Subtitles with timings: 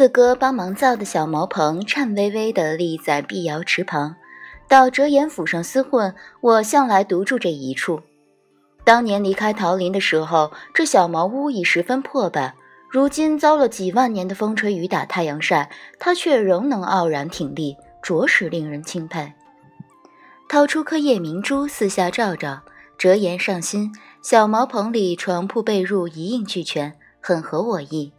[0.00, 4.16] 四哥帮忙造的小茅棚颤巍巍地立在碧瑶池旁。
[4.66, 8.00] 到折颜府上厮混，我向来独住这一处。
[8.82, 12.54] 当年离开桃林的时候，这小茅屋已十分破败。
[12.88, 15.68] 如今遭了几万年的风吹雨打、太阳晒，
[15.98, 19.34] 它却仍能傲然挺立，着实令人钦佩。
[20.48, 22.62] 掏出颗夜明珠，四下照照，
[22.96, 23.92] 折颜上心。
[24.22, 28.14] 小茅棚里床铺被褥一应俱全，很合我意。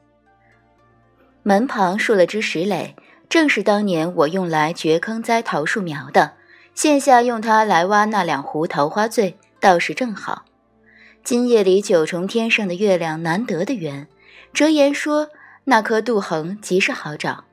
[1.43, 2.95] 门旁竖了只石垒，
[3.27, 6.33] 正是当年我用来掘坑栽桃树苗的，
[6.75, 10.45] 现下用它来挖那两壶桃花醉，倒是正好。
[11.23, 14.07] 今夜里九重天上的月亮难得的圆，
[14.53, 15.29] 折言说
[15.65, 17.45] 那颗杜衡极是好找。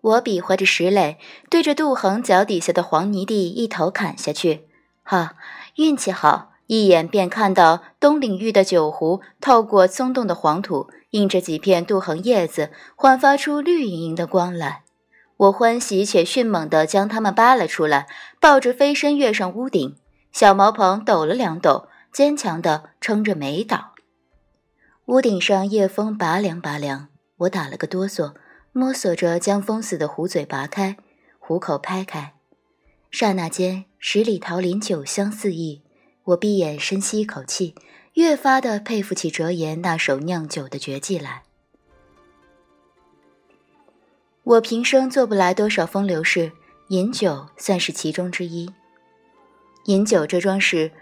[0.00, 4.68] 我比划着石垒，对着杜衡脚底下的黄泥地一头砍下去。
[5.02, 5.36] 哈，
[5.76, 14.82] 运气好，一眼便看到东岭玉的酒壶透过松动的黄土，映着几片杜衡叶子，焕发出绿莹莹的光来。
[15.36, 18.08] 我欢喜且迅猛地将它们扒了出来，
[18.40, 19.94] 抱着飞身跃上屋顶。
[20.32, 23.92] 小茅棚抖了两抖，坚强地撑着没倒。
[25.06, 28.34] 屋顶上夜风拔凉拔凉，我打了个哆嗦，
[28.72, 30.96] 摸索着将封死的壶嘴拔开，
[31.38, 32.34] 壶口拍开，
[33.12, 35.83] 刹那间十里桃林酒香四溢。
[36.24, 37.74] 我闭眼深吸一口气，
[38.14, 41.42] 越发的佩服起折颜那手酿酒的绝技来。
[44.42, 46.52] 我平生做不来多少风流事，
[46.88, 48.70] 饮酒算是其中之一。
[49.84, 50.92] 饮酒这桩事，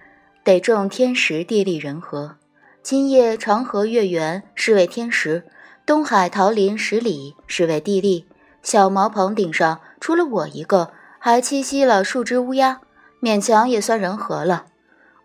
[0.43, 2.37] 得重天时地利人和。
[2.83, 5.45] 今夜长河月圆是为天时，
[5.87, 8.27] 东海桃林十里是为地利。
[8.61, 12.81] 小茅棚顶上除了我一个，还栖息了数只乌鸦，
[13.21, 14.67] 勉强也算人和了。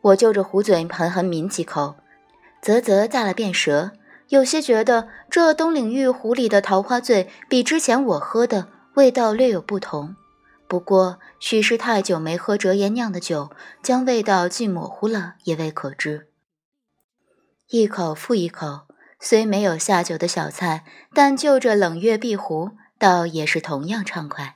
[0.08, 1.96] 我就着壶嘴狠狠抿几口，
[2.62, 3.92] 啧啧咂了遍舌，
[4.30, 10.16] 有些觉得这东岭玉壶里的桃花醉比之前我喝的味道略有不同。
[10.68, 13.52] 不过，许是太久没喝折颜酿的酒，
[13.82, 16.28] 将味道既模糊了，也未可知。
[17.70, 18.82] 一口复一口，
[19.20, 24.56] 虽没有下酒的小菜，但就着冷月碧壶，倒也是同样畅快。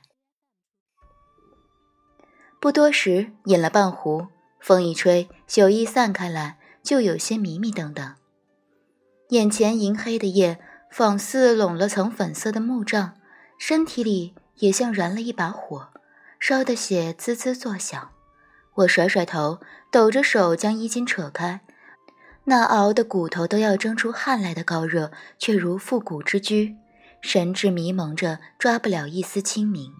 [2.60, 4.28] 不多时，饮了半壶，
[4.62, 8.14] 风一吹，酒意散开来，就有些迷迷瞪瞪。
[9.30, 13.14] 眼前银黑的夜，仿似笼了层粉色的幕帐，
[13.58, 15.88] 身体里也像燃了一把火。
[16.38, 18.10] 烧的血滋滋作响，
[18.74, 19.58] 我甩甩头，
[19.90, 21.62] 抖着手将衣襟扯开，
[22.44, 26.76] 那熬的骨头都要蒸出汗来的高热，却如复古之居，
[27.20, 29.92] 神志迷蒙着，抓不了一丝清明，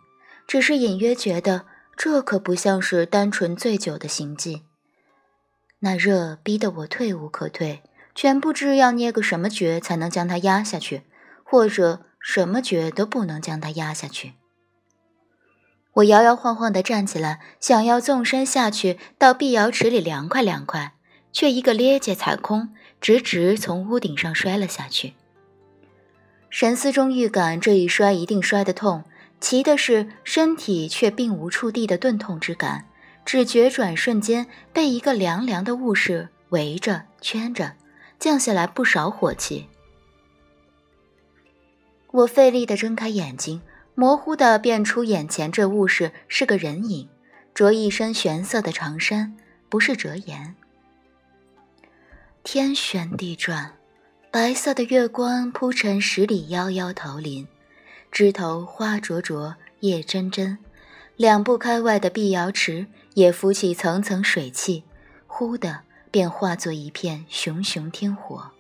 [0.47, 4.63] 只是隐约觉得这可不像是单纯醉酒的行迹。
[5.81, 7.83] 那热逼得我退无可退，
[8.15, 11.03] 全不知要捏个什么诀才能将它压下去，
[11.43, 14.35] 或者什么诀都不能将它压下去。
[15.95, 20.95] 我摇摇晃晃地站起来，想要纵身下去到碧瑶池里凉快凉快，
[21.33, 25.15] 却一个趔趄踩空，直直从屋顶上摔了下去。
[26.49, 29.05] 神思中预感这一摔一定摔得痛，
[29.43, 32.89] 奇的是身体却并无触地的钝痛之感，
[33.25, 37.73] 只觉转瞬间被一个凉凉的物事围着圈着，
[38.21, 39.67] 降下来不少火气。
[42.13, 43.61] 我费力地睁开眼睛。
[43.95, 47.11] 模糊的辨出眼前这物事是个人影，
[47.53, 49.37] 着一身玄色的长衫，
[49.69, 50.55] 不是折颜。
[52.43, 53.75] 天旋地转，
[54.31, 57.47] 白色的月光铺成十里夭夭桃林，
[58.13, 60.59] 枝头花灼灼，叶蓁蓁。
[61.17, 64.85] 两步开外的碧瑶池也浮起层层水汽，
[65.27, 65.81] 忽的
[66.11, 68.51] 便化作一片熊熊天火。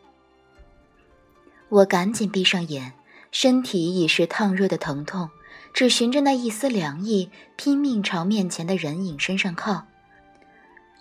[1.68, 2.94] 我赶紧闭上眼。
[3.30, 5.30] 身体已是烫热的疼痛，
[5.72, 9.86] 只寻着那一丝凉意，拼命朝面前的人影身上靠。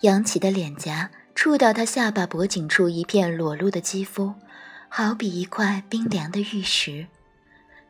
[0.00, 4.32] 扬起的脸颊触到他下巴脖颈处一片裸露的肌肤，
[4.88, 7.06] 好比一块冰凉的玉石。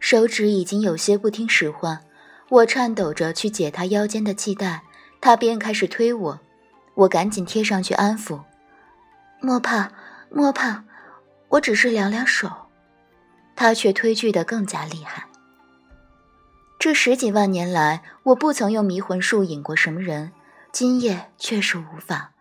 [0.03, 2.01] 手指已经有些不听使唤，
[2.49, 4.83] 我颤抖着去解他腰间的系带，
[5.21, 6.41] 他便开始推我，
[6.95, 8.41] 我赶紧贴上去安抚。
[9.41, 9.93] 莫怕，
[10.29, 10.83] 莫怕，
[11.51, 12.51] 我只是凉凉手。
[13.55, 15.29] 他却推拒得更加厉害。
[16.81, 20.33] 这十几万年来，我不曾用迷魂术引过什么人，
[20.73, 22.33] 今夜确实无法。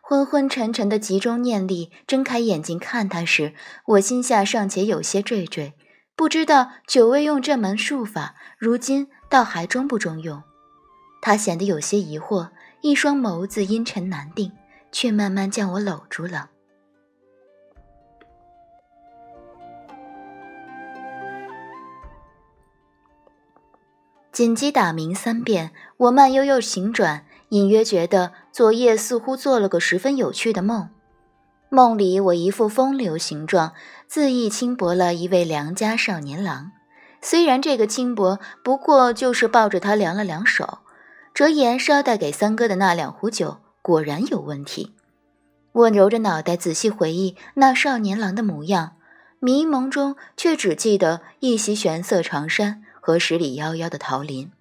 [0.00, 3.52] 昏昏沉沉的集中念力，睁开眼睛看他时，
[3.84, 5.74] 我心下尚且有些惴惴，
[6.14, 10.42] 不知道九位用这门术法如今倒还中不中用？
[11.20, 12.50] 他显得有些疑惑
[12.80, 14.52] 一双眸子阴沉难定
[14.90, 16.50] 却慢慢将我搂住了。
[24.32, 30.88] 紧急打鸣三遍我慢悠悠醒转隐约觉得昨夜似乎做了个十分有趣的梦
[31.74, 33.72] 梦里我一副风流形状，
[34.06, 36.72] 恣意轻薄了一位良家少年郎。
[37.22, 40.80] 虽然这个轻薄不过就是抱着他凉了凉手。
[41.32, 44.92] 折颜捎带给三哥的那两壶酒果然有问题。
[45.72, 48.96] 我揉着脑袋仔细回忆那少年郎的模样，
[49.38, 54.52] 迷蒙中却只记得一袭玄色长衫和十里夭夭的桃林。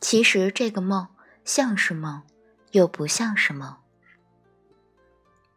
[0.00, 1.08] 其实这个梦
[1.44, 2.22] 像是梦，
[2.70, 3.74] 又不像是梦。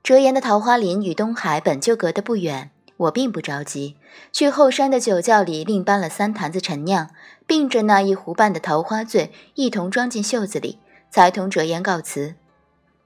[0.02, 3.96] 折颜的桃花林与东海本就隔得不远，我并不着急，
[4.32, 7.10] 去后山的酒窖里另搬了三坛子陈酿，
[7.46, 10.80] 并着那一壶半的桃花醉一同装进袖子里，
[11.12, 12.36] 才同折颜告辞。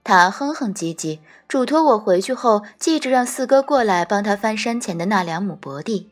[0.03, 6.09] 他哼哼唧唧，嘱托我回去后记着让四哥过来帮他翻山前的那两亩薄地。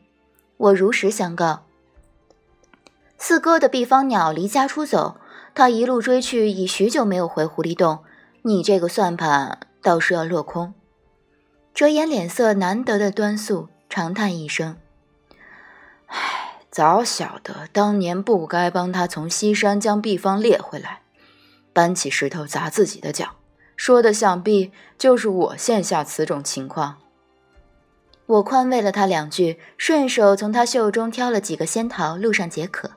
[0.56, 1.64] 我如实相告。
[3.18, 5.16] 四哥的避方鸟离家出走，
[5.54, 8.00] 他一路追去，已许久没有回狐狸洞。
[8.42, 10.72] 你这个算盘倒是要落空。
[11.74, 14.76] 折颜脸色难得的端肃，长叹一声
[16.06, 21.02] ：“唉，早晓得当年不该帮他从西山将毕方猎回来，
[21.72, 23.36] 搬起石头砸自己的脚。”
[23.74, 26.98] 说的想必就是我现下此种情况。
[28.26, 32.92] 我宽慰了他两句，顺手从他袖中挑了几个仙桃，路上解渴。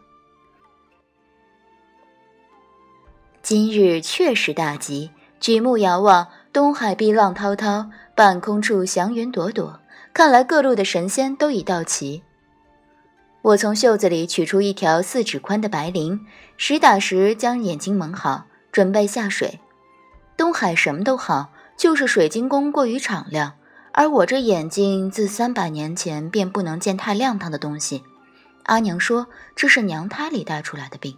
[3.42, 9.82] 今日确实大吉，举目遥望，东海碧浪滔滔，半空处祥云朵朵，
[10.14, 12.24] 看来各路的神仙都已到齐。
[13.42, 16.22] 我从袖子里取出一条四指宽的白绫，
[16.56, 19.60] 实打实将眼睛蒙好，准备下水。
[20.38, 23.56] 东海什么都好，就是水晶宫过于敞亮，
[23.92, 28.02] 而我这眼睛自三百年前便不能见太亮堂的东西。
[28.64, 31.18] 阿娘说这是娘胎里带出来的病。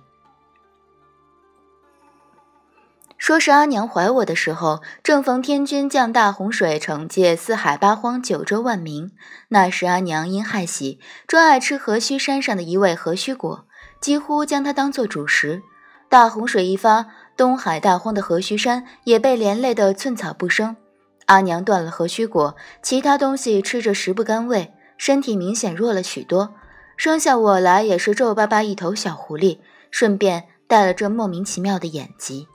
[3.28, 9.12] 说是阿娘怀我的时候，正逢天君降大洪水，惩戒四海八荒九州万民。
[9.50, 13.66] 那时阿娘因害喜，专爱吃河须山上的一味河须果，
[14.00, 15.62] 几乎将它当做主食。
[16.08, 17.08] 大洪水一发。
[17.36, 20.78] 东海大荒的河须山也被连累得寸草不生。
[21.26, 26.54] 阿娘断了河须果，其他东西吃着食不甘味，身体明显弱了许多。
[26.96, 29.60] 生下我来也是皱巴巴一头小狐狸，
[29.92, 32.48] 顺便带了这莫名其妙的眼疾。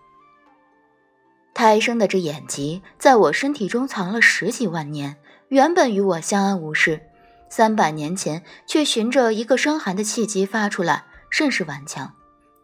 [1.54, 5.16] 胎生的这眼疾在我身体中藏了十几万年，
[5.48, 7.02] 原本与我相安无事，
[7.48, 12.14] 三百年前却循着一个生寒的契机发出来，甚是顽强。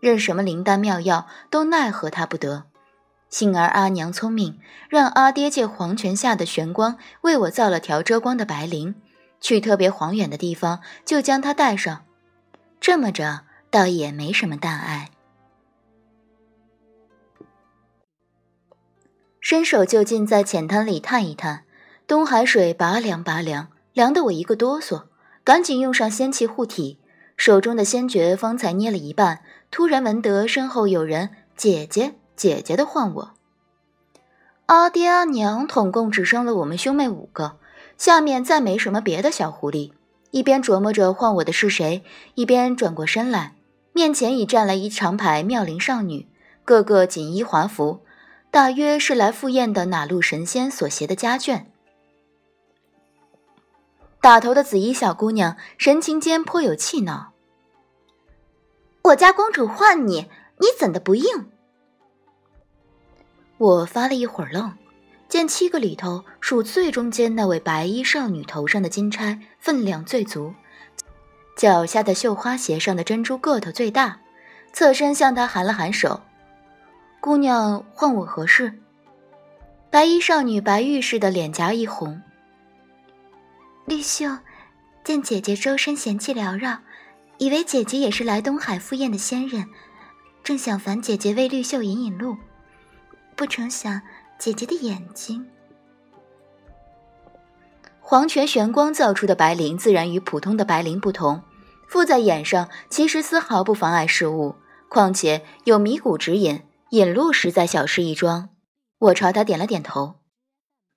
[0.01, 2.65] 任什么灵丹妙药都奈何他不得，
[3.29, 4.59] 幸而阿娘聪明，
[4.89, 8.95] 让阿爹借黄泉下的玄光为我造了条遮光的白绫，
[9.41, 12.05] 去特别晃远的地方就将它带上，
[12.81, 15.11] 这么着倒也没什么大碍。
[19.51, 21.65] 伸手就近在浅滩里探一探，
[22.07, 25.05] 东海水拔凉拔凉，凉得我一个哆嗦，
[25.43, 26.99] 赶紧用上仙气护体，
[27.35, 29.41] 手中的仙诀方才捏了一半。
[29.71, 33.31] 突然闻得身后有人“姐姐，姐姐”的唤我。
[34.67, 37.57] 阿爹阿娘统共只生了我们兄妹五个，
[37.97, 39.93] 下面再没什么别的小狐狸。
[40.31, 43.55] 一边琢磨着唤我的是谁，一边转过身来，
[43.95, 46.29] 面前已站了一长排妙龄少女，
[46.67, 48.01] 个个锦衣华服，
[48.51, 51.67] 大约是来赴宴的哪路神仙所携的家眷。
[54.21, 57.33] 打头的紫衣小姑娘神情间颇有气恼。
[59.03, 60.29] 我家公主唤你，
[60.59, 61.47] 你怎的不应？
[63.59, 64.77] 我发了一会儿愣，
[65.29, 70.55] 见七个里头数最中间那位白衣少女头上的金钗分量最足，
[71.57, 74.21] 脚下的绣花鞋上的珍珠个头最大，
[74.73, 76.21] 侧身向她含了含手。
[77.29, 78.73] 姑娘唤我何事？
[79.91, 82.23] 白衣少女白玉似的脸颊一红。
[83.85, 84.39] 绿袖，
[85.05, 86.79] 见姐姐周身嫌气缭绕。
[87.37, 89.69] 以为姐姐也是来东海赴宴的仙人，
[90.43, 92.35] 正想烦姐姐为绿袖引引路，
[93.37, 94.01] 不成想
[94.39, 95.47] 姐姐的眼睛。
[98.01, 101.43] 黄泉玄光造出的白绫自然与普通的白绫不同，
[101.87, 104.55] 附在眼上其实丝毫不妨碍事物，
[104.89, 108.51] 况且有迷谷指引，引路实在小事一桩。
[108.99, 110.17] 我朝他点了点头，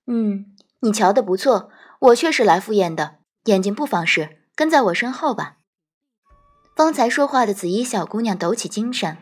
[0.06, 0.46] 嗯，
[0.80, 1.70] 你瞧得不错，
[2.00, 5.58] 我却是来赴宴的，眼睛不妨事，跟在我身后吧。
[6.74, 9.18] 方才说话的紫衣小姑娘抖起精神。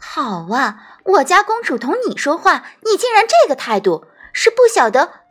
[0.00, 5.22] 好啊，我家公主同你说话，你竟然这个态度，是不晓得？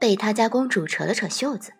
[0.00, 1.72] 被他家公主扯了扯袖子。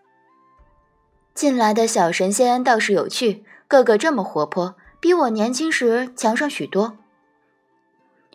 [1.34, 6.98] 进来的小神仙倒是有趣，个个这么活泼，比我年轻时强上许多。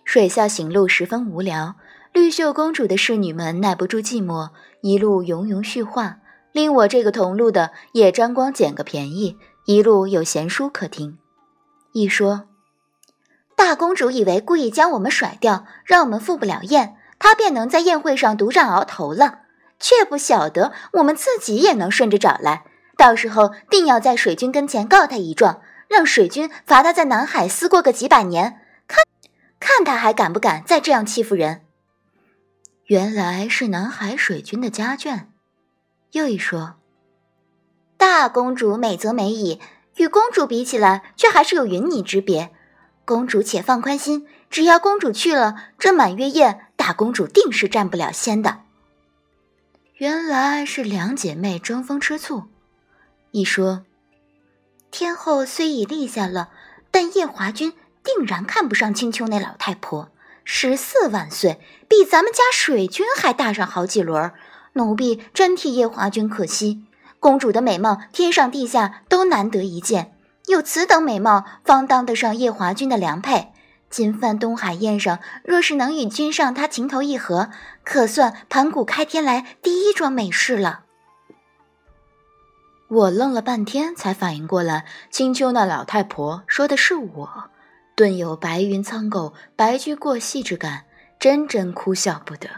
[0.05, 1.75] 水下行路十分无聊，
[2.13, 6.19] 绿袖公主的侍女们耐不住寂寞，一路吟咏叙话，
[6.51, 11.17] 令我这个同路的也沾光捡个便宜，一路有闲书可听。
[11.91, 12.43] 一说，
[13.55, 19.39] 大公主以为故意将我们甩掉，让我们赴不了宴，她便能在宴会上独占鳌头了，
[19.79, 22.63] 却不晓得我们自己也能顺着找来，
[22.95, 28.62] 到时候定要在水军跟前告他一状，让水军罚他在南海思过个几百年。
[29.65, 31.65] 看他还敢不敢再这样欺负人？
[32.86, 35.25] 原来是南海水军的家眷。
[36.12, 36.75] 又一说，
[37.98, 39.60] 大公主美则美矣，
[39.95, 42.51] 与公主比起来，却还是有云泥之别。
[43.05, 48.60] 公主且放宽心，只要公主去了，这满月宴，大公主定是占不了先的。
[49.95, 52.43] 原来是两姐妹争风吃醋。
[53.31, 53.84] 一说，
[54.91, 56.51] 天后虽已立下了，
[56.91, 57.74] 但夜华君。
[58.05, 60.09] 定然看不上青丘那老太婆，
[60.43, 61.59] 十四万岁，
[61.89, 64.31] 比咱们家水军还大上好几轮。
[64.74, 66.85] 奴婢真替夜华君可惜。
[67.19, 73.51] 公主的美貌，天上地下都难得一见，有此等美貌，方当得上夜华君的良配。
[73.89, 77.50] 今番东海宴上，若是能与君上他情投意合，
[77.83, 80.81] 可算盘古开天来第一桩美事了。
[82.88, 87.50] 我愣了半天，才反应过来，青丘那老太婆说的是我。
[87.96, 90.84] 顿有白云苍狗，白驹过隙之感，
[91.18, 92.50] 真真哭笑不得。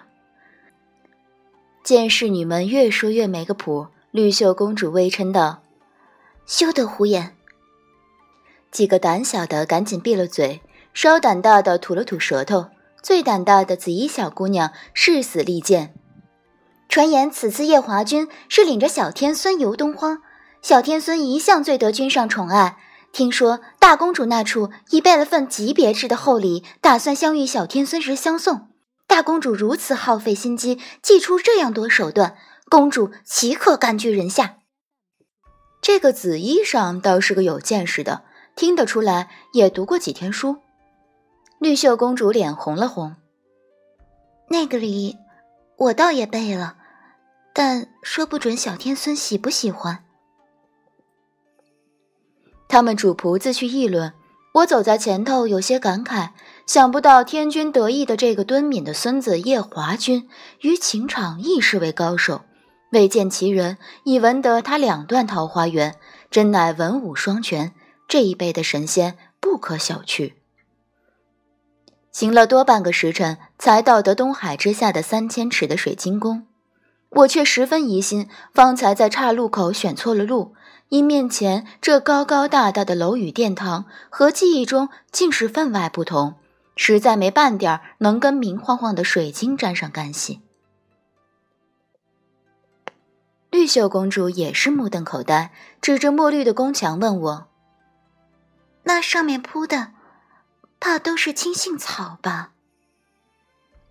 [1.84, 5.62] 见侍女们越说越没个谱，绿袖公主微嗔道
[6.48, 7.36] ：“休得胡言。”
[8.72, 10.62] 几个胆小的赶紧闭了嘴，
[10.94, 12.72] 稍胆大的吐了吐舌头。
[13.04, 15.94] 最胆大的紫衣小姑娘誓死力谏
[16.90, 20.22] ：“传言此次夜华君是领着小天孙游东荒，
[20.62, 22.78] 小天孙一向最得君上宠爱。”
[23.18, 28.70] 听说大公主那处已备了份极别致的厚礼，打算相遇小天孙时相送。
[29.08, 32.38] 大公主如此耗费心机，祭出这样多手段，
[32.70, 34.58] 公主岂可甘居人下？
[35.82, 38.22] 这个紫衣裳倒是个有见识的，
[38.56, 40.58] 听得出来也读过几天书。
[41.58, 43.16] 绿袖公主脸红了红，
[44.50, 45.18] 那个礼
[45.78, 46.78] 我倒也备了，
[47.52, 50.04] 但说不准小天孙喜不喜欢。
[52.68, 54.14] 他们主仆自去议论，
[54.54, 56.30] 我走在前头，有些感慨。
[56.66, 60.28] 想不到天君得意的这个敦敏的孙子叶华君，
[60.62, 62.42] 于情场亦是位高手。
[62.92, 65.96] 未见其人，已闻得他两段桃花源，
[66.30, 67.74] 真乃文武双全。
[68.08, 70.34] 这一辈的神仙不可小觑。
[72.12, 76.48] 行了多半个时辰，才到得东海之下的三千尺的水晶宫。
[77.10, 80.54] 我却十分疑心，方才在岔路口选错了路。
[80.90, 86.36] 因面前这高高大大的楼宇殿堂和记忆中竟是分外不同，
[86.76, 90.42] 实在没半点能跟明晃晃的水晶沾上干系。
[93.50, 95.52] 绿袖公主也是目瞪口呆，
[95.82, 97.48] 指着墨绿的宫墙问我
[98.84, 99.94] ：“那上面铺的，
[100.80, 102.52] 怕都是青杏草吧？”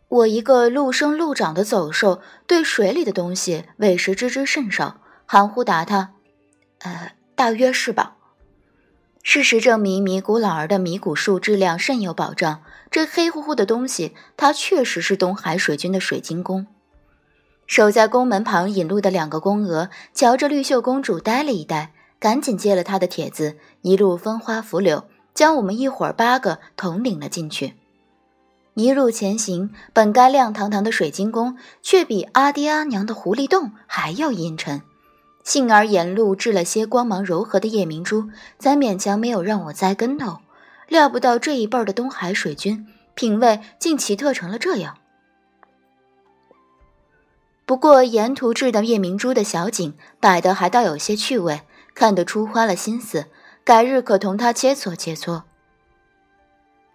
[0.09, 6.13] 我一个陆生陆长的走兽，对水里的东西委实知之甚少，含糊答他。
[6.81, 8.17] 呃，大约是吧。
[9.23, 12.63] 事实证明，米谷老儿的米谷树质量甚有保障。
[12.91, 16.67] 这黑乎乎的东西，它确实是东海水军的水晶宫。
[17.67, 27.75] 守在宫门旁引路的两个宫娥，瞧着绿袖公主呆了一呆，赶紧接了他的帖子，一路风花拂柳，将我们一伙八个统领了进去。
[28.75, 34.83] 一路前行，本该亮堂堂的水晶宫，却比阿爹阿娘的狐狸洞还要阴沉。
[35.47, 40.39] 幸而沿路掷了些光芒柔和的夜明珠，才勉强没有让我栽跟头。
[40.89, 42.85] 料不到这一辈儿的东海水军
[43.15, 44.99] 品味竟奇特成了这样。
[47.65, 51.61] 不过沿途掷的夜明珠的小景摆的还倒有些趣味，
[51.95, 53.27] 看得出花了心思，
[53.63, 55.43] 改日可同他切磋切磋。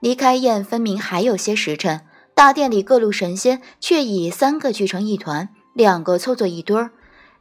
[0.01, 2.01] 离开宴分明还有些时辰，
[2.35, 6.91] 大殿里各路神仙却已三个聚成一团，两个凑作一堆儿。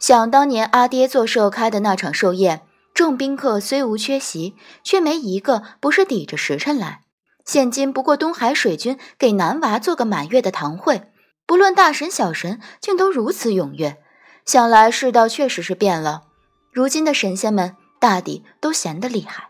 [0.00, 2.62] 想当年阿爹做寿开的那场寿宴，
[2.94, 7.02] 众宾客虽无缺席，却没一个不是抵着时辰来。
[7.44, 11.10] 现今不过东海水军给男娃做个满月的堂会，
[11.44, 13.98] 不论大神小神，竟都如此踊跃。
[14.46, 16.22] 想来世道确实是变了，
[16.72, 19.48] 如今的神仙们大抵都闲得厉害。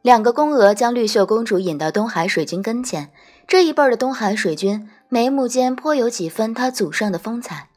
[0.00, 3.12] 两个宫娥将绿袖公主引到东海水军跟前，
[3.46, 7.67] 这一辈的东海水军眉目间颇有几分他祖上的风采。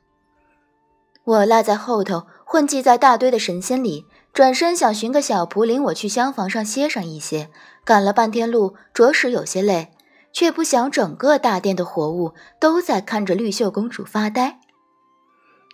[1.24, 7.50] 我落在后头，混迹在大堆的神仙里，转身想寻个小仆领我去厢房上歇上一歇。
[7.84, 9.92] 赶了半天路，着实有些累，
[10.34, 14.60] 却不想整个大殿的活物都在看着绿袖公主发呆。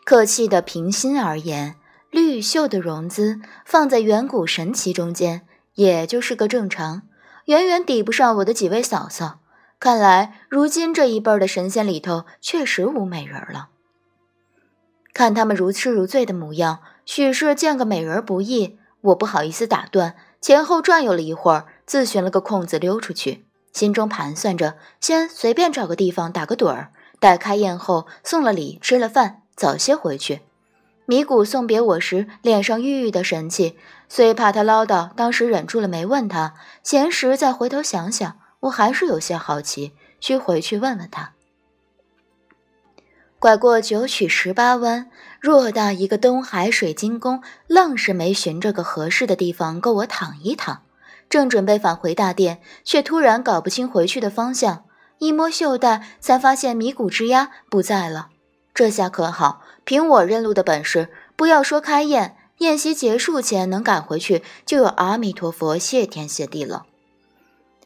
[0.05, 1.75] 客气的平心而言，
[2.11, 7.03] 绿袖的容姿放在远古神奇中间，也就是个正常，
[7.45, 9.39] 远远抵不上我的几位嫂嫂。
[9.79, 13.69] 看来如今这一辈的神仙里头，确实无美人了。
[15.17, 18.77] 看他们如痴如醉的模样，许是见个美人不易。
[19.01, 21.65] 我不好意思打断，前后转悠了一会儿。
[21.87, 30.41] 自寻了个空子溜出去，心中盘算着，先随便找个地方打个盹儿，待开宴后送了礼，吃了饭，早些回去。
[31.07, 33.75] 米谷送别我时，脸上郁郁的神气，
[34.07, 36.53] 虽怕他唠叨，当时忍住了没问他。
[36.83, 41.31] 闲时再回头想想，我还是有些好奇，需回去问问他。
[43.39, 45.11] 拐过九曲十八弯，
[45.43, 50.81] 偌大一个东海水晶宫，愣是没寻着个合适的地方够我躺一躺。
[51.29, 54.85] 正准备返回大殿，却突然搞不清回去的方向。
[55.19, 58.29] 一摸袖带，才发现米谷之鸦不在了。
[58.73, 66.85] 这下可好，凭我认路的本事，不要说开宴，宴席结束前能赶回去，就有阿弥陀佛谢天谢地了。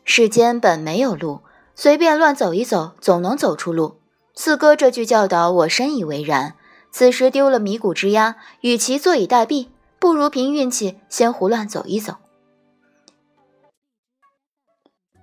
[0.05, 1.41] 世间本没有路，
[1.75, 4.00] 随便乱走一走，总能走出路。
[4.43, 6.55] 四哥这句教导，我深以为然。
[6.91, 9.67] 此时丢了米谷之鸦，与其坐以待毙，
[9.99, 12.15] 不如凭运气先胡乱走一走。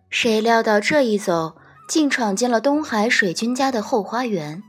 [0.08, 1.56] 谁料到这一走，
[1.88, 4.62] 竟闯进了东海水君家的后花园。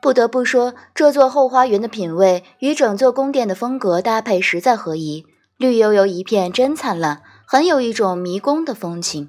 [0.00, 5.26] 不得不说，这座后花园的品味与整座宫殿的风格搭配实在合宜，
[5.56, 9.26] 绿油油一片，真灿烂，很有一种迷宫的风情。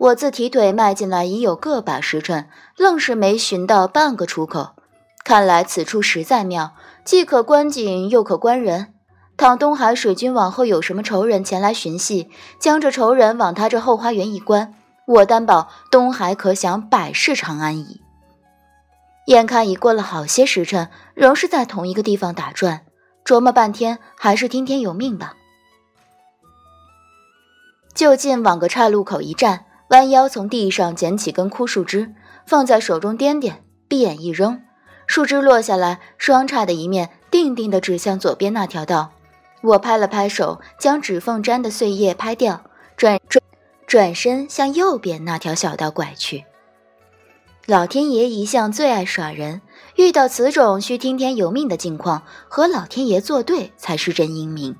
[0.00, 2.48] 我自提腿迈进来已有个把时辰，
[2.78, 4.70] 愣是没寻到半个出口。
[5.24, 6.72] 看来此处实在妙，
[7.04, 8.94] 既可观景，又可观人。
[9.36, 14.74] 倘东海水君往后有什么仇人前来寻戏，将这仇人往他这后花园一关，
[15.06, 18.00] 我担保东海可享百世长安矣。
[19.26, 22.86] 眼看已过了好些时辰，仍是在同一个地方打转，
[23.22, 25.34] 琢磨半天，还是听天由命吧。
[27.94, 32.14] 就近往个岔路口一站，弯腰从地上捡起根枯树枝，
[32.46, 33.54] 放在手中掂掂，
[33.88, 34.62] 闭眼一扔，
[35.08, 39.10] 树枝落下来，双叉的一面定定地指向左边那条道。
[39.62, 42.62] 我拍了拍手，将指缝沾的碎叶拍掉，
[42.96, 43.42] 转转
[43.84, 46.44] 转身向右边那条小道拐去。
[47.66, 49.60] 老天爷一向最爱耍人，
[49.96, 54.76] 遇到此种需听天由命的境况，和老天爷作对才是真英明。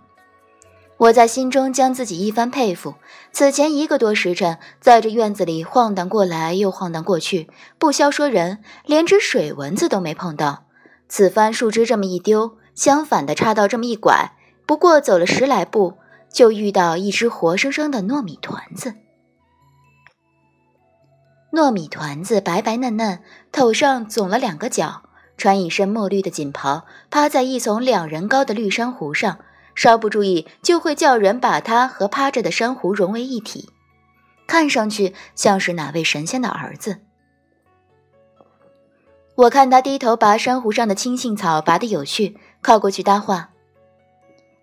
[1.01, 2.97] 我在心中将自己一番佩服。
[3.33, 10.65] 此前一个多时辰，在这院子里晃荡过来又晃荡过去，不消说人，连只水蚊子都没碰到。
[11.09, 14.33] 此番树枝这么一丢，相反的岔道这么一拐。
[14.67, 15.97] 不过走了十来步，
[16.31, 18.95] 就遇到一只活生生的糯米团子。
[21.53, 25.05] 糯米团子白白嫩嫩，头上肿了两个角，
[25.39, 29.39] 穿一身墨绿的锦袍，趴在一丛两人高的绿珊瑚上，
[29.81, 33.71] 稍不注意就会叫人把它和趴着的珊瑚融为一体，
[34.47, 36.99] 看上去像是哪位神仙的儿子。
[39.37, 43.53] 我看他低头拔珊瑚上的青杏草，拔得有趣，靠过去搭话。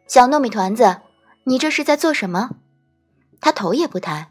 [0.07, 0.97] 小糯米团子，
[1.45, 2.51] 你这是在做什么？
[3.41, 4.29] 他头也不抬。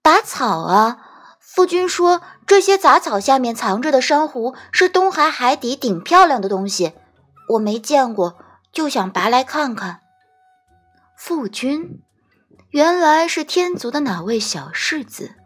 [0.00, 0.96] 拔草啊！
[1.38, 6.94] 夫君说这些杂草下面藏着的珊瑚是东海海底顶漂亮的东西，
[7.50, 8.38] 我没见过，
[8.72, 10.00] 就想拔来看看。
[11.16, 12.00] 夫君，
[12.70, 15.36] 原来是天族的哪位小世子？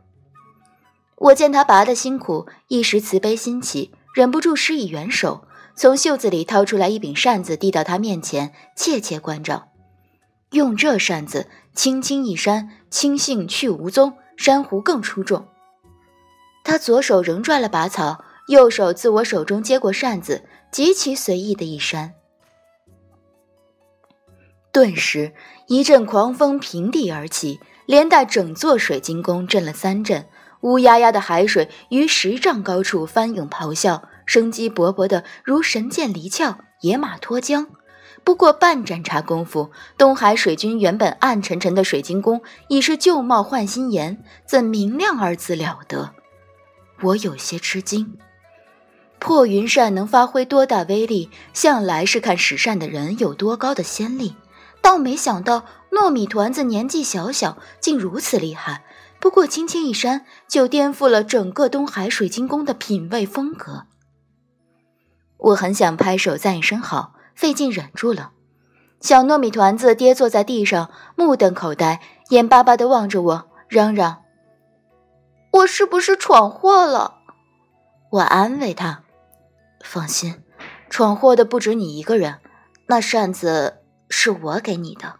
[1.16, 5.46] 我见他拔的辛苦，一时慈悲心起，忍不住施以援手。
[5.74, 9.68] 从袖子里掏出来一柄扇子，递到他面前，切切关照。
[10.52, 15.48] 用这扇子轻轻一扇，青杏去无踪，珊瑚更出众。
[16.64, 22.14] 他左手仍拽了把草，右手自我手中接过扇子，极其随意的一扇，
[24.76, 25.32] 顿时
[25.68, 30.26] 一阵狂风平地而起，连带整座水晶宫震了三震，
[30.60, 34.06] 乌压压的海水于十丈高处翻涌咆哮。
[34.26, 37.68] 生机勃勃的如神剑离鞘，野马脱缰。
[38.22, 46.12] 不过半盏茶功夫，东海水君原本暗沉沉的水晶宫已是旧貌换新颜，怎明亮二字了得？
[47.00, 48.18] 我有些吃惊。
[49.18, 54.36] 破云扇能发挥多大威力，向来是看使扇的人有多高的仙力，
[54.86, 58.84] 倒没想到糯米团子年纪小小，竟如此厉害。
[59.18, 63.86] 不过轻轻一扇，就颠覆了整个东海水晶宫的品味风格。
[65.38, 68.30] 我很想拍手赞一声好，费劲忍住了。
[69.00, 74.22] 小糯米团子跌坐在地上，目瞪口呆，眼巴巴地望着我，嚷嚷
[75.50, 77.16] ：“我是不是闯祸了？”
[78.10, 79.02] 我安慰他
[79.82, 80.44] ：“放心，
[80.88, 82.38] 闯祸的不止你一个人。
[82.86, 85.16] 那扇子是我给你的。”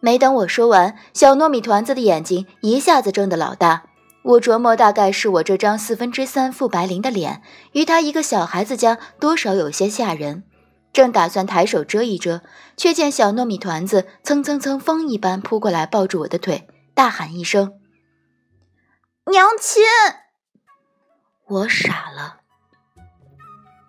[0.00, 3.84] 没等我说完，小糯米团子的眼睛一下子睁得老大。
[4.24, 10.44] 我琢磨，大概是我这张四分之三副白绫的脸，与他一个小孩子家多少有些吓人。
[10.92, 12.42] 正打算抬手遮一遮，
[12.76, 17.80] 却见小糯米团子蹭蹭蹭风一般扑过来，抱住我的腿，大喊一声
[19.30, 19.82] ：“娘亲！”
[21.48, 22.41] 我傻了。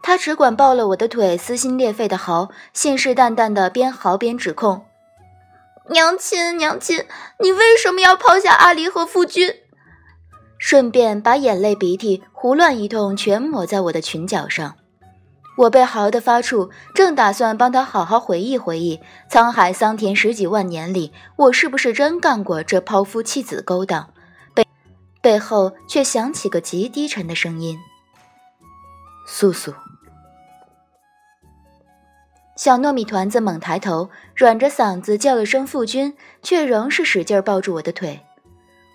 [0.03, 4.85] 他只管抱了我的腿，撕心裂肺的嚎，信誓旦旦的边嚎边指控
[5.89, 7.05] ：“娘亲，娘亲，
[7.39, 9.49] 你为什么要抛下阿离和夫君？”
[10.59, 14.75] 顺便把眼泪鼻涕胡乱一通，全抹在我的裙角上。
[15.55, 24.13] 我被嚎得发怵，正打算帮他好好回忆回忆，沧海桑田十几万年里，我是不是真干过这抛夫弃子勾当？
[24.53, 24.67] 背
[25.21, 27.77] 背后却响起个极低沉的声音
[29.27, 29.73] ：“素素。”
[32.55, 36.13] 小糯米团子猛抬头，软着嗓子叫了声“父君”，
[36.43, 38.21] 却仍是使劲抱住我的腿。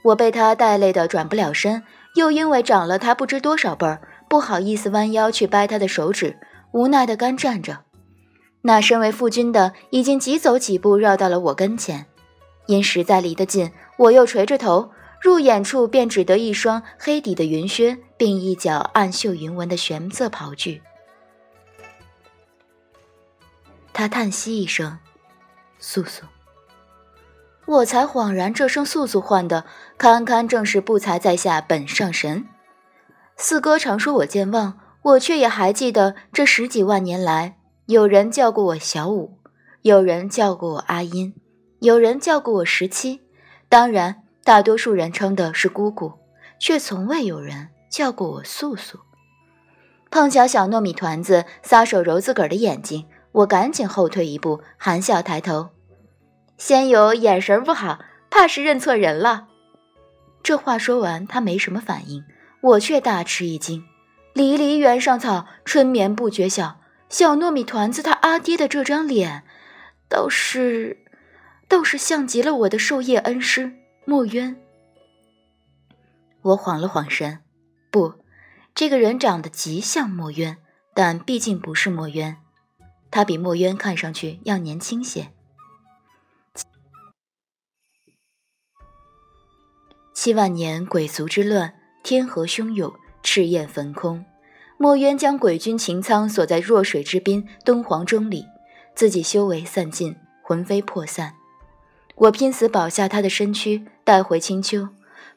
[0.03, 1.83] 我被他带累的转不了身，
[2.15, 6.39] 又因为长了他不知多少辈儿，不好意思弯腰去掰他的手指，
[6.71, 7.81] 无奈的干站着。
[8.63, 12.07] 那身为父君的已经急走几步，绕到了我跟前，
[12.67, 14.91] 因实在离得近，我又垂着头，
[15.21, 20.81] 入眼处便只得一双黑底的云靴，并一角暗绣云纹的玄色袍裾。
[23.99, 24.97] 他叹息一声
[25.81, 26.23] ：“素素。”
[27.67, 29.65] 我才恍然，这声“素素”唤的，
[29.99, 32.47] 堪堪正是不才在下本上神。
[33.37, 39.41] 四哥常说我健忘，我却也还记得这十几万年来，有人叫过我小五，
[39.83, 41.35] 有人叫过我阿音，
[41.81, 43.23] 有人叫过我十七，
[43.69, 46.13] 当然，大多数人称的是姑姑，
[46.61, 49.01] 却从未有人叫过我素素。
[50.09, 55.71] 碰巧小糯米团子撒手揉自个儿的眼睛，我赶紧后退一步，含笑抬头。
[56.57, 59.47] 仙友眼神不好，怕是认错人了。
[60.43, 62.25] 这话说完，他没什么反应，
[62.63, 63.85] 我却大吃一惊。
[64.33, 66.81] 离离原上草，春眠不觉晓。
[67.09, 69.45] 小糯米团子他阿爹的这张脸，
[70.09, 70.99] 倒是，
[71.67, 73.73] 倒是像极了我的授业恩师
[74.05, 74.57] 墨渊。
[76.43, 77.41] 我晃了晃神，
[77.91, 78.15] 不，
[78.75, 80.59] 这个人长得极像墨渊，
[80.95, 82.37] 但毕竟不是墨渊。
[83.11, 85.31] 他比墨渊看上去要年轻些。
[90.15, 92.93] 七万年鬼族之乱，天河汹涌，
[93.23, 94.25] 赤焰焚空。
[94.77, 98.45] 墨渊将鬼君擎苍锁在弱水之滨敦煌钟里，
[98.95, 101.35] 自己修为散尽，魂飞魄散。
[102.17, 104.89] 我拼死保下他的身躯，带回青丘，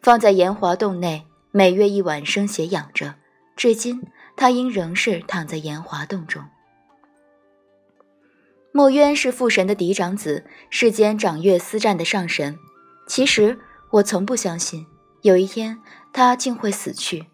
[0.02, 3.16] 放在炎华洞内，每月一晚生血养着。
[3.56, 4.04] 至今，
[4.36, 6.44] 他应仍是躺在炎华洞中。
[8.72, 12.58] 墨渊是父神的嫡长子，世间掌月司战的上神。
[13.08, 13.60] 其实。
[13.92, 14.88] 我从不相信
[15.22, 15.78] 有一天
[16.14, 17.26] 他竟会死去，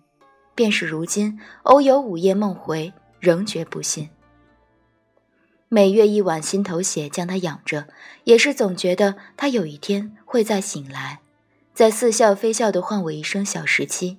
[0.56, 4.10] 便是如今偶有午夜梦回，仍觉不信。
[5.70, 7.90] 每月一碗心头血将他养着，
[8.24, 11.20] 也是总觉得他有一天会再醒来，
[11.76, 14.18] 再似笑非笑的唤我一声小十七。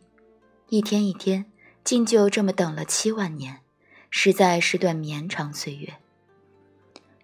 [0.68, 1.46] 一天一天，
[1.82, 3.58] 竟就这么等了七万年，
[4.10, 5.94] 实在是段绵长岁月。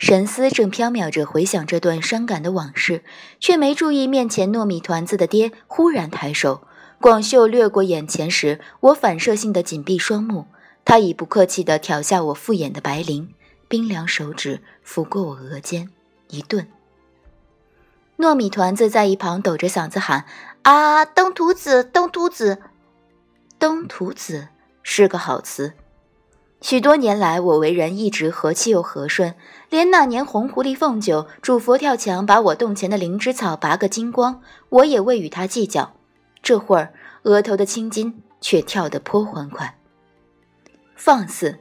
[0.06, 3.02] 神思正飘渺着回想这段伤感的往事，
[3.40, 6.60] 却没注意面前糯米团子的爹忽然抬手，
[7.00, 10.46] 广袖掠过眼前时，我反射性的紧闭双目。
[10.84, 13.28] 他已不客气地挑下我复眼的白绫，
[13.66, 15.88] 冰凉手指抚过我额间，
[16.28, 16.68] 一顿。
[18.18, 20.26] 糯米团子在一旁抖着嗓子喊
[20.64, 22.58] ：“啊，登徒子，登徒子，
[23.58, 24.48] 登徒子
[24.82, 25.72] 是个好词。”
[26.64, 29.34] 许多年来，我为人一直和气又和顺，
[29.68, 35.92] 连那年红狐狸凤九主佛跳墙，把我洞前的灵芝草拔个精光，我也未与他计较。
[36.42, 39.76] 这会儿，额头的青筋却跳得颇欢快。
[40.96, 41.58] 放肆，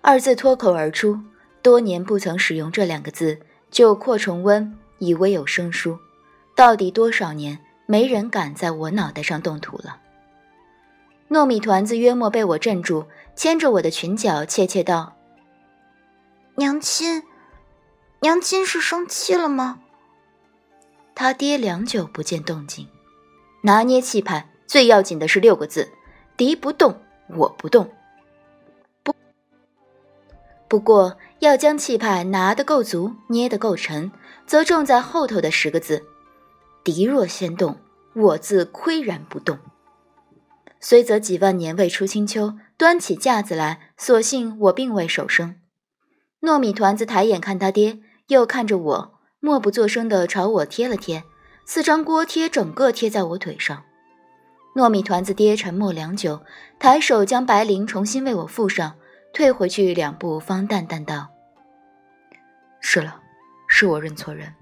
[0.00, 1.20] 二字脱口而出，
[1.62, 3.38] 多年不曾使用这两个字，
[3.70, 5.96] 就扩重温，已微有生疏。
[6.56, 9.98] 到底多少年，没人敢在我脑袋上动土了？
[11.28, 15.14] 糯米团子约莫被我镇住，牵着我的裙角，怯怯道
[16.56, 17.22] ：“娘亲，
[18.20, 19.80] 娘亲是生气了吗？”
[21.14, 22.88] 他爹良久不见动静，
[23.62, 25.92] 拿捏气派，最要紧的是六个字：
[26.34, 27.92] 敌不动，我不动。
[29.02, 29.14] 不，
[30.66, 34.10] 不过要将气派拿得够足，捏得够沉，
[34.46, 36.02] 则重在后头的十个字
[36.82, 37.76] ：“敌若先动，
[38.14, 39.58] 我自岿然不动。”
[40.80, 45.58] 虽则几万年未出青丘，端起架子来，所幸我并未手生。
[46.42, 51.24] 糯米团子抬眼看他爹，又看着我，默不作声地朝我贴了贴，
[51.64, 53.82] 四张锅贴整个贴在我腿上。
[54.74, 56.42] 糯米团子爹沉默良久，
[56.78, 58.94] 抬手将白绫重新为我覆上，
[59.32, 61.28] 退回去两步，方淡淡道
[62.80, 63.22] ：“是了，
[63.66, 64.54] 是我认错人。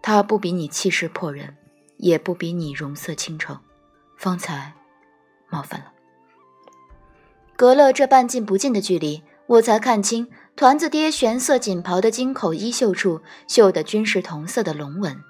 [0.00, 1.56] 他不比你气势迫人，
[1.96, 3.58] 也不比你容色清丑，
[4.16, 4.72] 方才
[5.50, 5.92] 冒犯了。”
[7.62, 15.22] 隔了这半近不近的距离，我才看清团子爹玄色锦袍的襟口衣袖处绣的均是同色的龙纹。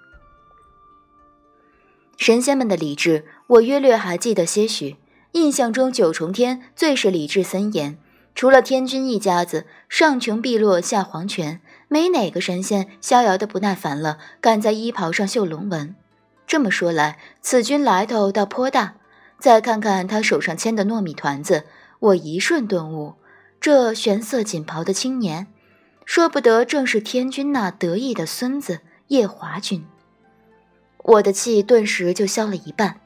[2.16, 4.96] 神仙们的礼制，我约略还记得些许。
[5.32, 7.98] 印象中九重天最是礼制森严，
[8.34, 15.94] 除了天君一家子，上穷碧落下黄泉，没哪个神仙逍遥的不耐烦了，敢在衣袍上绣龙纹。
[16.46, 18.94] 这么说来，此君来头倒颇大。
[19.38, 21.64] 再看看他手上牵的糯米团子，
[22.02, 23.14] 我一瞬顿悟：
[23.60, 25.46] 这玄色锦袍的青年，
[26.04, 29.86] 说不得正是天君那得意的孙子夜华君。
[31.04, 32.98] 我的气顿时就消了一半。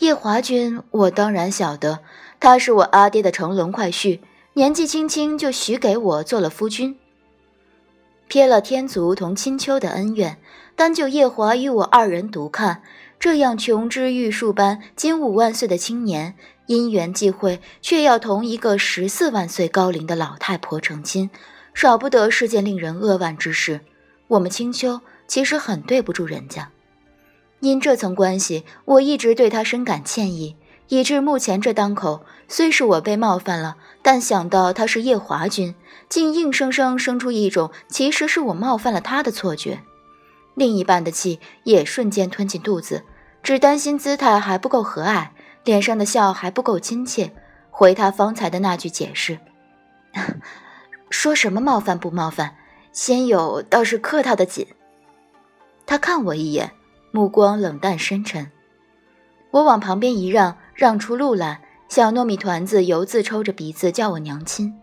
[0.00, 2.00] 夜华君，我当然晓得，
[2.38, 4.20] 他是我阿爹的乘龙快婿，
[4.52, 6.94] 年纪轻轻就许给我做了夫君。
[8.28, 10.36] 撇了天族同青丘的恩怨，
[10.76, 12.82] 单就夜华与我二人独看，
[13.18, 16.34] 这样琼枝玉树般金五万岁的青年，
[16.72, 21.28] 因缘际会却要同一个十四万岁高龄的老太婆成亲，
[21.74, 23.80] 少不得是件令人扼腕之事。
[24.28, 26.70] 我们青丘其实很对不住人家。
[27.60, 30.56] 因这层关系，我一直对他深感歉意，
[30.88, 35.74] 以致目前这当口，虽是我被冒犯了，但想到他是夜华君，
[36.08, 39.82] 竟硬生生生出一种其实是我冒犯了他的错觉。
[40.54, 43.04] 另一半的气也瞬间吞进肚子，
[43.42, 45.28] 只担心姿态还不够和蔼，
[45.64, 47.32] 脸上的笑还不够亲切，
[47.70, 49.38] 回他方才的那句解释
[51.10, 52.56] ：“说什么冒犯不冒犯，
[52.92, 54.66] 先友倒是客套的紧。”
[55.86, 56.72] 他看我一眼。
[57.14, 58.50] 目光冷淡深沉，
[59.50, 61.60] 我往旁边一让，让出路来。
[61.86, 64.80] 小糯米团子犹自抽着鼻子叫我娘亲。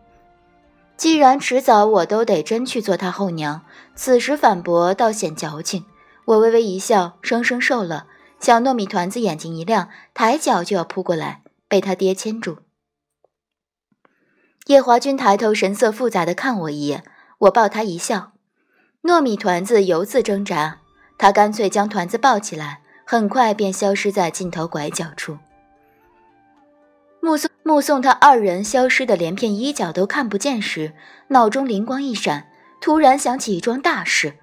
[0.95, 3.63] 既然迟早我都得真去做他后娘，
[3.95, 5.85] 此时反驳倒显矫情。
[6.25, 8.05] 我微微一笑，生生受了。
[8.39, 12.59] 小糯米团子眼睛一亮，抬脚就要扑过来，被他爹牵住。
[14.67, 17.03] 叶华君抬头，神色复杂的看我一眼，
[17.39, 18.33] 我抱他一笑。
[19.03, 20.79] 糯米团子犹自挣扎。
[21.17, 25.37] 他干脆将团子抱起来，很快便消失在尽头拐角处。
[27.19, 30.93] 目送目送他二人消失的连片衣角都看不见时，
[31.27, 32.47] 脑中灵光一闪，
[32.79, 34.35] 突然想起一桩大事。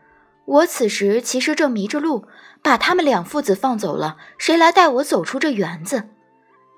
[0.44, 2.26] 我此时其实正迷着路，
[2.66, 6.08] 把他们两父子放走了，谁来带我走出这园子？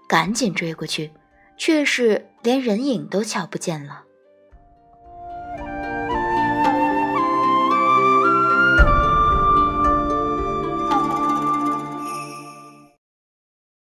[0.07, 1.13] 赶紧追过去，
[1.57, 4.03] 却是连人影都瞧不见了。